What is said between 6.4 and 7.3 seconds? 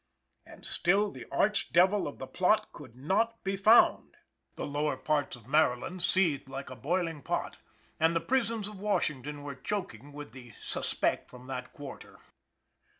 like a boiling